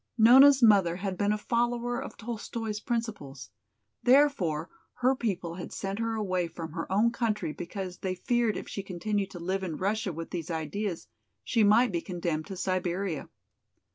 Nona's 0.17 0.63
mother 0.63 0.95
had 0.95 1.15
been 1.15 1.31
a 1.31 1.37
follower 1.37 2.01
of 2.01 2.17
Tolstoi's 2.17 2.79
principles; 2.79 3.51
therefore, 4.01 4.67
her 4.93 5.15
people 5.15 5.53
had 5.57 5.71
sent 5.71 5.99
her 5.99 6.15
away 6.15 6.47
from 6.47 6.71
her 6.71 6.91
own 6.91 7.11
country 7.11 7.53
because 7.53 7.99
they 7.99 8.15
feared 8.15 8.57
if 8.57 8.67
she 8.67 8.81
continued 8.81 9.29
to 9.29 9.39
live 9.39 9.61
in 9.61 9.77
Russia 9.77 10.11
with 10.11 10.31
these 10.31 10.49
ideas 10.49 11.07
she 11.43 11.63
might 11.63 11.91
be 11.91 12.01
condemned 12.01 12.47
to 12.47 12.57
Siberia. 12.57 13.29